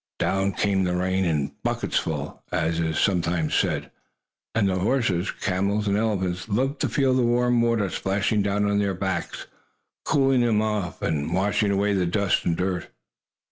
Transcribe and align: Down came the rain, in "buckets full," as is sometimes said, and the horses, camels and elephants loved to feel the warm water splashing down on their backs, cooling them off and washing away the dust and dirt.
Down 0.17 0.53
came 0.53 0.83
the 0.83 0.95
rain, 0.97 1.25
in 1.25 1.51
"buckets 1.61 1.99
full," 1.99 2.41
as 2.51 2.79
is 2.79 2.97
sometimes 2.97 3.53
said, 3.53 3.91
and 4.55 4.67
the 4.67 4.79
horses, 4.79 5.29
camels 5.29 5.87
and 5.87 5.95
elephants 5.95 6.49
loved 6.49 6.79
to 6.81 6.89
feel 6.89 7.13
the 7.13 7.21
warm 7.21 7.61
water 7.61 7.87
splashing 7.87 8.41
down 8.41 8.65
on 8.67 8.79
their 8.79 8.95
backs, 8.95 9.45
cooling 10.03 10.41
them 10.41 10.59
off 10.59 11.03
and 11.03 11.31
washing 11.35 11.69
away 11.69 11.93
the 11.93 12.07
dust 12.07 12.45
and 12.45 12.57
dirt. 12.57 12.89